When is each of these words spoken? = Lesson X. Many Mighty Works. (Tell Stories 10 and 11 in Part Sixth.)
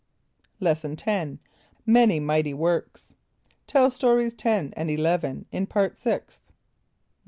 = 0.33 0.59
Lesson 0.67 0.97
X. 1.07 1.31
Many 1.85 2.19
Mighty 2.19 2.55
Works. 2.55 3.13
(Tell 3.67 3.91
Stories 3.91 4.33
10 4.33 4.73
and 4.75 4.89
11 4.89 5.45
in 5.51 5.67
Part 5.67 5.99
Sixth.) 5.99 6.41